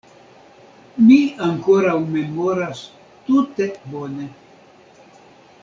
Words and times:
Mi 1.09 1.17
ankoraŭ 1.47 1.93
memoras 2.15 2.81
tute 3.29 3.69
bone. 3.93 4.27